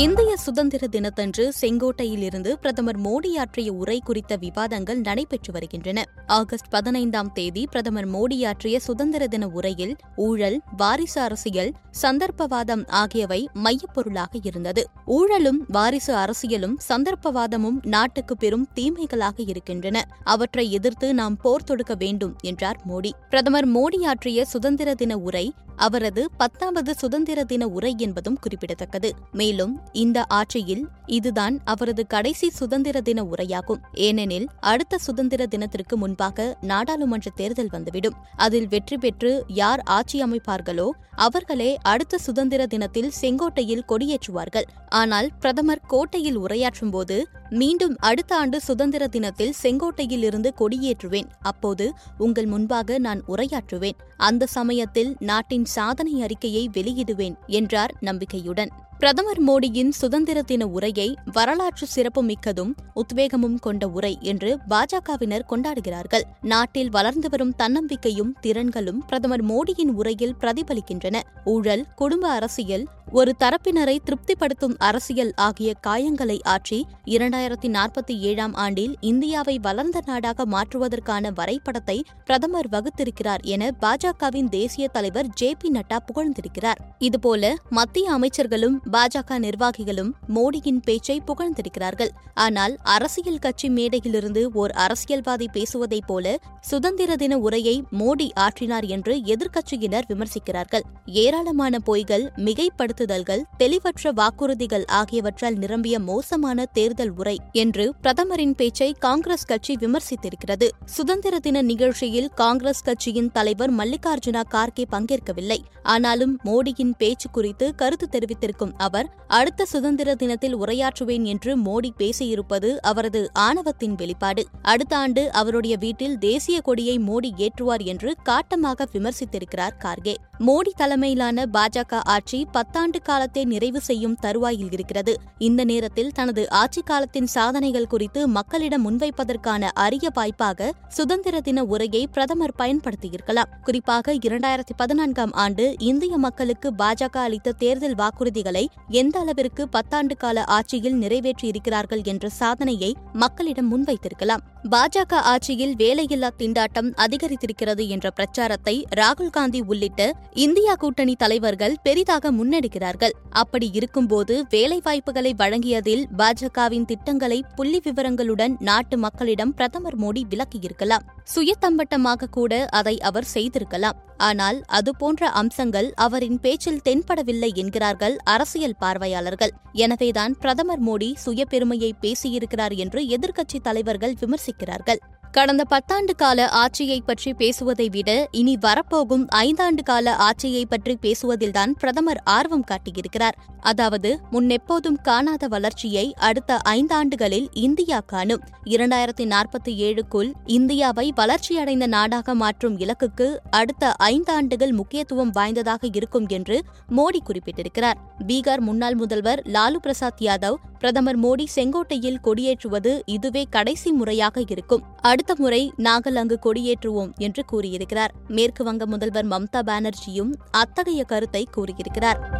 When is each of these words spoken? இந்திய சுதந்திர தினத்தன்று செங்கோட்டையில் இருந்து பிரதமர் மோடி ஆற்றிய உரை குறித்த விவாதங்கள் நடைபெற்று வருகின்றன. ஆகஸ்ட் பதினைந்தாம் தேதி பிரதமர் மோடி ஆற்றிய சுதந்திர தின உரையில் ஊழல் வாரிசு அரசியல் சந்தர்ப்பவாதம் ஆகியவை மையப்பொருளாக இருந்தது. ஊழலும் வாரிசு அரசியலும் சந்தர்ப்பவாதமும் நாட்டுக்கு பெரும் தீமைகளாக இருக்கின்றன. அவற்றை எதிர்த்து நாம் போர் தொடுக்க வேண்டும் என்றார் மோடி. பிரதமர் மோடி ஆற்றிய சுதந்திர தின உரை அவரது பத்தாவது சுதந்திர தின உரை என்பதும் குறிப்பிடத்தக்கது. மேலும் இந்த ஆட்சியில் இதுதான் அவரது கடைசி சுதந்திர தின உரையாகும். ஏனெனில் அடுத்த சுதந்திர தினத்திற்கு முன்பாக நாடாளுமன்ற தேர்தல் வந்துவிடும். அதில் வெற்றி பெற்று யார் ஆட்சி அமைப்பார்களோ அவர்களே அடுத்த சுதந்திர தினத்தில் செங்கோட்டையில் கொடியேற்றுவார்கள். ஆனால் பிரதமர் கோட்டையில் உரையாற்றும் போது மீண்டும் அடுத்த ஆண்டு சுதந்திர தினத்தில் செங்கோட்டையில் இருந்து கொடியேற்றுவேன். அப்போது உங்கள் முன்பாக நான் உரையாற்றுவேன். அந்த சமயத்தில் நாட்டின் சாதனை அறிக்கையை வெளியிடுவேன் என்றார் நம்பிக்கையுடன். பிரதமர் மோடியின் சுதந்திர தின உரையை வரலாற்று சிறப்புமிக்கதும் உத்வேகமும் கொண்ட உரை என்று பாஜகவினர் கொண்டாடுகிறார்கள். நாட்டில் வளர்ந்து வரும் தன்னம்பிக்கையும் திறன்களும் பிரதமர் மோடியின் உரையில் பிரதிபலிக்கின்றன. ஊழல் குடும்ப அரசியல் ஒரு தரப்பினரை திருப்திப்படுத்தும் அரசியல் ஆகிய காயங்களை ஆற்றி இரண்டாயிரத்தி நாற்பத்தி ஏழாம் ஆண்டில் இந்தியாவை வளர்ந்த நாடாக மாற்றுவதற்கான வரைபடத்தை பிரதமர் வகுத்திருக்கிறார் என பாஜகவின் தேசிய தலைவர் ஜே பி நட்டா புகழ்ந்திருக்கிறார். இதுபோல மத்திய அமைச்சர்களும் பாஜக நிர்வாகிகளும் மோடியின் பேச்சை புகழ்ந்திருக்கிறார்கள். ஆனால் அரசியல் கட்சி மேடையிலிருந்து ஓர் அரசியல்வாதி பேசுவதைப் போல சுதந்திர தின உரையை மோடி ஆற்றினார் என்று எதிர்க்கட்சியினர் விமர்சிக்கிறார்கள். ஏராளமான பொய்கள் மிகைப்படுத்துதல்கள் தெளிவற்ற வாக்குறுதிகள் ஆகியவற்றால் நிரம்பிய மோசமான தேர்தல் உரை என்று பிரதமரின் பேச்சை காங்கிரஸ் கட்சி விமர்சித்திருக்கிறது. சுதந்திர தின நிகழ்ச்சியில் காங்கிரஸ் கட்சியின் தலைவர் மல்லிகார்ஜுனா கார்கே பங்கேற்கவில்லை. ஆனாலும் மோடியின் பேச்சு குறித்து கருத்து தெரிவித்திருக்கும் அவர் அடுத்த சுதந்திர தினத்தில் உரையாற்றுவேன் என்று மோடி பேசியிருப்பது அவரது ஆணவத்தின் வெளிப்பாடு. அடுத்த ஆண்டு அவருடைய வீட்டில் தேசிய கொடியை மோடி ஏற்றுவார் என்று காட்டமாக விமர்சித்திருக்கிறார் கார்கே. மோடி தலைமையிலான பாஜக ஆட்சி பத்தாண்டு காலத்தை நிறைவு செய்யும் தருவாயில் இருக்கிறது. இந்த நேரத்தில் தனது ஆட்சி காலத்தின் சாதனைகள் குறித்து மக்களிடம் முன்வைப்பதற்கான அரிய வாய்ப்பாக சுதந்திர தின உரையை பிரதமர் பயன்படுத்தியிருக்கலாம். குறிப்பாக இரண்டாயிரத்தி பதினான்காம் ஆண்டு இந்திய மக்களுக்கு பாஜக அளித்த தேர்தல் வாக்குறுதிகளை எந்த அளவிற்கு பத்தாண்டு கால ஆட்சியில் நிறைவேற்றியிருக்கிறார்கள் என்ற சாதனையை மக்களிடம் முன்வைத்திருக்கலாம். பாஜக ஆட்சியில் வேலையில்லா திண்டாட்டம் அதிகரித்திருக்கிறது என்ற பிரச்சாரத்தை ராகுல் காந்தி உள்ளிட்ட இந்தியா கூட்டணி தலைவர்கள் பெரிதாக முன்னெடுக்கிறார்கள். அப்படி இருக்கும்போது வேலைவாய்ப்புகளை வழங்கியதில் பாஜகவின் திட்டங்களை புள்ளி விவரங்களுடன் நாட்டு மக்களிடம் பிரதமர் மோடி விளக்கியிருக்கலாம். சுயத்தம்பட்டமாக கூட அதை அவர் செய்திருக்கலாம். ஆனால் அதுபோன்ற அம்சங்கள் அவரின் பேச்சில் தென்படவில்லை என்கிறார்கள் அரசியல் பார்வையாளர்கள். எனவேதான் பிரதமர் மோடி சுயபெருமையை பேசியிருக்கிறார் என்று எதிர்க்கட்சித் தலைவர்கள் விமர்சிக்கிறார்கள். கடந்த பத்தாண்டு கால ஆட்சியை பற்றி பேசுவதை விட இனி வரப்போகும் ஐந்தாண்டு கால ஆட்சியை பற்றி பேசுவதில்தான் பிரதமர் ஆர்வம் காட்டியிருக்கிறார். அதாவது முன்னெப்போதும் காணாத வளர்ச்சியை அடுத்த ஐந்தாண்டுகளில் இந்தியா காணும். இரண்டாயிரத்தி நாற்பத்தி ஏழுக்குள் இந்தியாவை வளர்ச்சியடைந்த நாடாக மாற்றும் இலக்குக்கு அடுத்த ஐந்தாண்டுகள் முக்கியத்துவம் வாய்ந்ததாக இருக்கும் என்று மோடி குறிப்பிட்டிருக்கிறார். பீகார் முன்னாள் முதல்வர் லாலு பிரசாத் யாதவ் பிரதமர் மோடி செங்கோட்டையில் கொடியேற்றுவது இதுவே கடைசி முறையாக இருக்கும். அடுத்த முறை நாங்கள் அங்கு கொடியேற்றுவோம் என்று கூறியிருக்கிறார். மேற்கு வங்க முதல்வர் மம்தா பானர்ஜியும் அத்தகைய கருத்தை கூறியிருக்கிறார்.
இந்திய 0.00 0.36
சுதந்திர 0.36 0.86
தினத்தன்று 0.86 1.52
செங்கோட்டையில் 1.60 2.22
இருந்து 2.22 2.58
பிரதமர் 2.58 3.00
மோடி 3.00 3.38
ஆற்றிய 3.38 3.72
உரை 3.72 4.00
குறித்த 4.04 4.36
விவாதங்கள் 4.36 5.00
நடைபெற்று 5.00 5.52
வருகின்றன. 5.52 6.04
ஆகஸ்ட் 6.26 6.68
பதினைந்தாம் 6.68 7.32
தேதி 7.32 7.66
பிரதமர் 7.66 8.08
மோடி 8.08 8.46
ஆற்றிய 8.46 8.80
சுதந்திர 8.80 9.26
தின 9.26 9.48
உரையில் 9.48 9.96
ஊழல் 10.16 10.60
வாரிசு 10.76 11.20
அரசியல் 11.20 11.72
சந்தர்ப்பவாதம் 12.02 12.88
ஆகியவை 12.88 13.48
மையப்பொருளாக 13.54 14.40
இருந்தது. 14.42 14.88
ஊழலும் 15.06 15.64
வாரிசு 15.68 16.14
அரசியலும் 16.14 16.76
சந்தர்ப்பவாதமும் 16.88 17.86
நாட்டுக்கு 17.86 18.36
பெரும் 18.36 18.68
தீமைகளாக 18.74 19.34
இருக்கின்றன. 19.36 20.08
அவற்றை 20.24 20.72
எதிர்த்து 20.72 21.14
நாம் 21.14 21.36
போர் 21.36 21.64
தொடுக்க 21.64 21.94
வேண்டும் 21.94 22.36
என்றார் 22.40 22.80
மோடி. 22.88 23.10
பிரதமர் 23.30 23.68
மோடி 23.68 24.04
ஆற்றிய 24.04 24.44
சுதந்திர 24.44 24.94
தின 24.94 25.16
உரை 25.16 25.52
அவரது 25.76 26.30
பத்தாவது 26.36 26.94
சுதந்திர 26.94 27.44
தின 27.44 27.66
உரை 27.66 27.94
என்பதும் 27.98 28.38
குறிப்பிடத்தக்கது. 28.40 29.14
மேலும் 29.32 29.80
இந்த 29.92 30.24
ஆட்சியில் 30.24 30.88
இதுதான் 31.06 31.60
அவரது 31.64 32.06
கடைசி 32.06 32.50
சுதந்திர 32.50 33.00
தின 33.00 33.22
உரையாகும். 33.22 33.80
ஏனெனில் 33.92 34.48
அடுத்த 34.60 34.98
சுதந்திர 34.98 35.46
தினத்திற்கு 35.46 35.96
முன்பாக 35.96 36.56
நாடாளுமன்ற 36.60 37.30
தேர்தல் 37.34 37.70
வந்துவிடும். 37.70 38.14
அதில் 38.36 38.68
வெற்றி 38.68 38.96
பெற்று 38.96 39.44
யார் 39.46 39.80
ஆட்சி 39.80 40.22
அமைப்பார்களோ 40.22 40.90
அவர்களே 41.14 41.78
அடுத்த 41.82 42.18
சுதந்திர 42.18 42.66
தினத்தில் 42.66 43.12
செங்கோட்டையில் 43.20 43.84
கொடியேற்றுவார்கள். 43.88 44.64
ஆனால் 44.88 45.30
பிரதமர் 45.40 45.80
கோட்டையில் 45.86 46.38
உரையாற்றும் 46.38 46.90
போது 46.90 47.28
மீண்டும் 47.50 47.96
அடுத்த 47.98 48.36
ஆண்டு 48.36 48.60
சுதந்திர 48.60 49.08
தினத்தில் 49.08 49.54
செங்கோட்டையில் 49.62 50.22
இருந்து 50.22 50.54
கொடியேற்றுவேன். 50.58 51.28
அப்போது 51.40 51.92
உங்கள் 52.18 52.46
முன்பாக 52.46 52.98
நான் 52.98 53.22
உரையாற்றுவேன். 53.28 53.98
அந்த 54.16 54.46
சமயத்தில் 54.46 55.16
நாட்டின் 55.20 55.64
சாதனை 55.64 56.22
அறிக்கையை 56.22 56.70
வெளியிடுவேன் 56.72 57.34
என்றார் 57.46 57.94
நம்பிக்கையுடன். 58.00 58.72
பிரதமர் 59.00 59.40
மோடியின் 59.46 59.88
சுதந்திர 59.88 60.42
தின 60.42 60.66
உரையை 60.66 61.16
வரலாற்று 61.32 61.86
சிறப்புமிக்கதும் 61.94 62.72
உத்வேகமும் 62.94 63.56
கொண்ட 63.60 63.88
உரை 63.88 64.18
என்று 64.20 64.58
பாஜகவினர் 64.68 65.46
கொண்டாடுகிறார்கள். 65.50 66.24
நாட்டில் 66.42 66.90
வளர்ந்து 66.90 67.28
வரும் 67.28 67.54
தன்னம்பிக்கையும் 67.56 68.34
திறன்களும் 68.42 69.00
பிரதமர் 69.06 69.44
மோடியின் 69.44 69.92
உரையில் 69.94 70.36
பிரதிபலிக்கின்றன. 70.40 71.20
ஊழல் 71.44 71.86
குடும்ப 71.94 72.28
அரசியல் 72.28 72.86
ஒரு 73.12 73.34
தரப்பினரை 73.38 73.94
திருப்திப்படுத்தும் 74.04 74.74
அரசியல் 74.78 75.32
ஆகிய 75.36 75.74
காயங்களை 75.86 76.36
ஆற்றி 76.48 76.82
இரண்டாயிரத்தி 77.04 77.68
நாற்பத்தி 77.68 78.18
ஏழாம் 78.18 78.54
ஆண்டில் 78.54 78.94
இந்தியாவை 79.00 79.58
வளர்ந்த 79.58 80.00
நாடாக 80.06 80.44
மாற்றுவதற்கான 80.44 81.32
வரைபடத்தை 81.34 82.04
பிரதமர் 82.24 82.68
வகுத்திருக்கிறார் 82.68 83.42
என 83.42 83.72
பாஜகவின் 83.80 84.48
தேசிய 84.48 84.88
தலைவர் 84.88 85.26
ஜே 85.26 85.54
பி 85.58 85.70
நட்டா 85.70 85.98
புகழ்ந்திருக்கிறார். 86.08 86.78
இதுபோல 86.98 87.54
மத்திய 87.68 88.18
அமைச்சர்களும் 88.18 88.78
பாஜக 88.92 89.38
நிர்வாகிகளும் 89.38 90.10
மோடியின் 90.34 90.82
பேச்சை 90.84 91.22
புகழ்ந்திருக்கிறார்கள். 91.26 92.08
ஆனால் 92.34 92.76
அரசியல் 92.82 93.38
கட்சி 93.38 93.68
மேடையிலிருந்து 93.68 94.44
ஓர் 94.52 94.70
அரசியல்வாதி 94.70 95.48
பேசுவதைப் 95.52 96.06
போல 96.06 96.38
சுதந்திர 96.60 97.16
தின 97.16 97.38
உரையை 97.38 97.84
மோடி 97.92 98.28
ஆற்றினார் 98.40 98.86
என்று 98.86 99.16
எதிர்க்கட்சியினர் 99.16 100.08
விமர்சிக்கிறார்கள். 100.08 100.80
ஏராளமான 101.06 101.78
பொய்கள் 101.86 102.26
மிகைப்படுத்துதல்கள் 102.36 103.42
தெளிவற்ற 103.56 104.12
வாக்குறுதிகள் 104.12 104.86
ஆகியவற்றால் 104.86 105.56
நிரம்பிய 105.56 105.98
மோசமான 105.98 106.66
தேர்தல் 106.66 107.12
உரை 107.16 107.36
என்று 107.52 107.94
பிரதமரின் 108.00 108.54
பேச்சை 108.54 108.92
காங்கிரஸ் 108.92 109.44
கட்சி 109.44 109.74
விமர்சித்திருக்கிறது. 109.74 110.68
சுதந்திர 110.84 111.38
தின 111.38 111.62
நிகழ்ச்சியில் 111.62 112.30
காங்கிரஸ் 112.34 112.82
கட்சியின் 112.82 113.32
தலைவர் 113.32 113.74
மல்லிகார்ஜுனா 113.74 114.42
கார்கே 114.50 114.84
பங்கேற்கவில்லை. 114.90 115.58
ஆனாலும் 115.82 116.38
மோடியின் 116.44 116.94
பேச்சு 116.98 117.30
குறித்து 117.30 117.74
கருத்து 117.74 118.08
தெரிவித்திருக்கும் 118.12 118.74
அவர் 118.80 119.08
அடுத்த 119.26 119.64
சுதந்திர 119.64 120.14
தினத்தில் 120.14 120.56
உரையாற்றுவேன் 120.56 121.24
என்று 121.24 121.56
மோடி 121.58 121.90
பேசியிருப்பது 121.98 122.76
அவரது 122.76 123.30
ஆணவத்தின் 123.38 123.94
வெளிப்பாடு. 123.94 124.44
அடுத்த 124.62 124.96
ஆண்டு 124.96 125.32
அவருடைய 125.32 125.76
வீட்டில் 125.76 126.18
தேசிய 126.18 126.60
கொடியை 126.60 126.98
மோடி 126.98 127.30
ஏற்றுவார் 127.36 127.84
என்று 127.84 128.16
காட்டமாக 128.22 128.86
விமர்சித்திருக்கிறார் 128.92 129.76
கார்கே. 129.84 130.14
மோடி 130.38 130.72
தலைமையிலான 130.76 131.44
பாஜக 131.52 132.00
ஆட்சி 132.04 132.46
பத்தாண்டு 132.52 133.00
காலத்தை 133.02 133.44
நிறைவு 133.44 133.80
செய்யும் 133.80 134.14
தருவாயில் 134.14 134.72
இருக்கிறது. 134.72 135.16
இந்த 135.38 135.64
நேரத்தில் 135.64 136.12
தனது 136.12 136.50
ஆட்சி 136.50 136.82
காலத்தின் 136.82 137.26
சாதனைகள் 137.26 137.86
குறித்து 137.86 138.28
மக்களிடம் 138.28 138.84
முன்வைப்பதற்கான 138.88 139.62
அரிய 139.74 140.10
வாய்ப்பாக 140.14 140.72
சுதந்திர 140.88 141.40
தின 141.40 141.64
உரையை 141.64 142.06
பிரதமர் 142.06 142.56
பயன்படுத்தியிருக்கலாம். 142.58 143.50
குறிப்பாக 143.62 144.14
இரண்டாயிரத்தி 144.14 144.76
பதினான்காம் 144.76 145.32
ஆண்டு 145.32 145.74
இந்திய 145.78 146.16
மக்களுக்கு 146.16 146.72
பாஜக 146.78 147.16
அளித்த 147.16 147.52
தேர்தல் 147.52 147.94
வாக்குறுதிகளை 147.94 148.69
எந்த 148.88 149.18
அளவிற்கு 149.18 149.68
பத்தாண்டு 149.68 150.16
கால 150.16 150.44
ஆட்சியில் 150.44 150.94
நிறைவேற்றியிருக்கிறார்கள் 150.94 152.04
என்ற 152.04 152.28
சாதனையை 152.28 152.96
மக்களிடம் 153.12 153.68
முன்வைத்திருக்கலாம். 153.68 154.42
பாஜக 154.70 155.12
ஆட்சியில் 155.12 155.74
வேலையில்லா 155.76 156.30
திண்டாட்டம் 156.38 156.90
அதிகரித்திருக்கிறது 156.96 157.88
என்ற 157.88 158.10
பிரச்சாரத்தை 158.10 158.86
ராகுல் 158.96 159.30
காந்தி 159.30 159.60
உள்ளிட்ட 159.60 160.14
இந்தியா 160.34 160.74
கூட்டணி 160.74 161.14
தலைவர்கள் 161.14 161.76
பெரிதாக 161.82 162.32
முன்னெடுக்கிறார்கள். 162.32 163.10
அப்படி 163.30 163.70
இருக்கும்போது 163.72 164.44
வேலைவாய்ப்புகளை 164.50 165.32
வழங்கியதில் 165.38 166.04
பாஜகவின் 166.18 166.84
திட்டங்களை 166.84 167.44
புள்ளி 167.56 167.82
விவரங்களுடன் 167.84 168.56
நாட்டு 168.58 168.98
மக்களிடம் 168.98 169.54
பிரதமர் 169.54 169.98
மோடி 169.98 170.22
விளக்கியிருக்கலாம். 170.30 171.06
சுயத்தம்பட்டமாக 171.34 172.30
கூட 172.30 172.66
அதை 172.70 173.00
அவர் 173.00 173.24
செய்திருக்கலாம். 173.24 174.08
ஆனால் 174.20 174.62
அதுபோன்ற 174.66 175.28
அம்சங்கள் 175.28 175.92
அவரின் 175.96 176.40
பேச்சில் 176.40 176.80
தென்படவில்லை 176.84 177.54
என்கிறார்கள் 177.54 178.16
அரசியல் 178.24 178.76
பார்வையாளர்கள். 178.78 179.52
எனவேதான் 179.72 180.36
பிரதமர் 180.38 180.82
மோடி 180.82 181.14
சுயபெருமையை 181.26 181.92
பேசியிருக்கிறார் 182.00 182.76
என்று 182.76 183.02
எதிர்க்கட்சித் 183.06 183.62
தலைவர்கள் 183.62 184.16
விமர்சிக்கிறார்கள். 184.20 185.00
கடந்த 185.32 185.64
பத்தாண்டு 185.64 186.14
கால 186.16 186.48
ஆட்சியை 186.48 187.02
பற்றி 187.06 187.34
பேசுவதை 187.34 187.88
விட 187.88 188.28
இனி 188.30 188.56
வரப்போகும் 188.60 189.26
ஐந்தாண்டு 189.36 189.82
கால 189.84 190.16
ஆட்சியை 190.16 190.66
பற்றி 190.66 190.98
பேசுவதில்தான் 191.02 191.70
பிரதமர் 191.70 192.20
ஆர்வம் 192.24 192.64
காட்டியிருக்கிறார். 192.70 193.36
அதாவது 193.60 194.20
முன்னெப்போதும் 194.32 195.00
காணாத 195.02 195.48
வளர்ச்சியை 195.48 196.14
அடுத்த 196.18 196.58
ஐந்தாண்டுகளில் 196.68 197.46
இந்தியா 197.52 198.02
காணும். 198.06 198.40
இரண்டாயிரத்தி 198.64 199.24
நாற்பத்தி 199.24 199.68
ஏழுக்குள் 199.68 200.32
இந்தியாவை 200.46 201.12
வளர்ச்சியடைந்த 201.16 201.86
நாடாக 201.86 202.34
மாற்றும் 202.34 202.78
இலக்குக்கு 202.78 203.36
அடுத்த 203.50 203.92
ஐந்தாண்டுகள் 204.02 204.70
முக்கியத்துவம் 204.70 205.30
வாய்ந்ததாக 205.30 205.88
இருக்கும் 205.92 206.26
என்று 206.28 206.62
மோடி 206.96 207.18
குறிப்பிட்டிருக்கிறார். 207.24 208.00
பீகார் 208.26 208.60
முன்னாள் 208.60 208.94
முதல்வர் 208.94 209.42
லாலு 209.46 209.76
பிரசாத் 209.76 210.20
யாதவ் 210.20 210.54
பிரதமர் 210.78 211.20
மோடி 211.20 211.44
செங்கோட்டையில் 211.54 212.20
கொடியேற்றுவது 212.24 213.02
இதுவே 213.06 213.46
கடைசி 213.50 213.90
முறையாக 213.90 214.42
இருக்கும். 214.48 214.84
அடுத்த 215.20 215.42
முறை 215.42 215.72
நாங்கள் 215.76 216.16
அங்கு 216.16 216.38
கொடியேற்றுவோம் 216.42 217.10
என்று 217.16 217.44
கூறியிருக்கிறார். 217.44 218.12
மேற்கு 218.28 218.64
வங்க 218.64 218.86
முதல்வர் 218.86 219.26
மம்தா 219.26 219.60
பானர்ஜியும் 219.66 220.32
அத்தகைய 220.50 221.04
கருத்தை 221.04 221.48
கூறியிருக்கிறார். 221.50 222.39